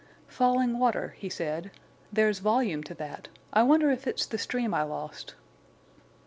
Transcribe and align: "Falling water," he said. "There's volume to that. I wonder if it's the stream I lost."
"Falling 0.27 0.79
water," 0.79 1.13
he 1.19 1.29
said. 1.29 1.69
"There's 2.11 2.39
volume 2.39 2.81
to 2.85 2.95
that. 2.95 3.27
I 3.53 3.61
wonder 3.61 3.91
if 3.91 4.07
it's 4.07 4.25
the 4.25 4.39
stream 4.39 4.73
I 4.73 4.81
lost." 4.81 5.35